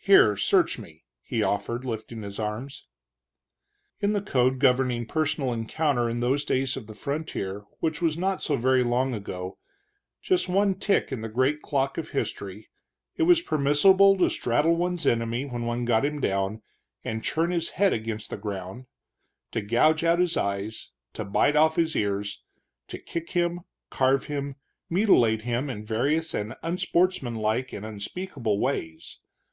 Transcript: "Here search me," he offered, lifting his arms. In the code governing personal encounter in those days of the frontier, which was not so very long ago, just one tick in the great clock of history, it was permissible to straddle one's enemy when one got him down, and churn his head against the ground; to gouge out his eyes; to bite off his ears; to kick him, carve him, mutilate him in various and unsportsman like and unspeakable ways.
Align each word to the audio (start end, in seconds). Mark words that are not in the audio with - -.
"Here 0.00 0.36
search 0.36 0.76
me," 0.76 1.04
he 1.22 1.44
offered, 1.44 1.84
lifting 1.84 2.22
his 2.22 2.40
arms. 2.40 2.88
In 4.00 4.12
the 4.12 4.20
code 4.20 4.58
governing 4.58 5.06
personal 5.06 5.52
encounter 5.52 6.10
in 6.10 6.18
those 6.18 6.44
days 6.44 6.76
of 6.76 6.88
the 6.88 6.96
frontier, 6.96 7.62
which 7.78 8.02
was 8.02 8.18
not 8.18 8.42
so 8.42 8.56
very 8.56 8.82
long 8.82 9.14
ago, 9.14 9.56
just 10.20 10.48
one 10.48 10.74
tick 10.74 11.12
in 11.12 11.20
the 11.20 11.28
great 11.28 11.62
clock 11.62 11.96
of 11.96 12.08
history, 12.08 12.70
it 13.14 13.22
was 13.22 13.40
permissible 13.40 14.16
to 14.18 14.28
straddle 14.30 14.74
one's 14.74 15.06
enemy 15.06 15.44
when 15.44 15.64
one 15.64 15.84
got 15.84 16.04
him 16.04 16.18
down, 16.20 16.60
and 17.04 17.22
churn 17.22 17.52
his 17.52 17.68
head 17.68 17.92
against 17.92 18.30
the 18.30 18.36
ground; 18.36 18.86
to 19.52 19.60
gouge 19.60 20.02
out 20.02 20.18
his 20.18 20.36
eyes; 20.36 20.90
to 21.12 21.24
bite 21.24 21.54
off 21.54 21.76
his 21.76 21.94
ears; 21.94 22.42
to 22.88 22.98
kick 22.98 23.30
him, 23.30 23.60
carve 23.90 24.24
him, 24.24 24.56
mutilate 24.90 25.42
him 25.42 25.70
in 25.70 25.84
various 25.84 26.34
and 26.34 26.56
unsportsman 26.64 27.36
like 27.36 27.72
and 27.72 27.86
unspeakable 27.86 28.58
ways. 28.58 29.20